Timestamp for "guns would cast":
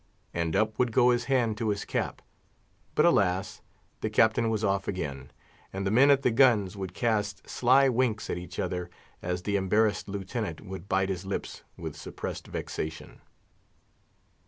6.31-7.47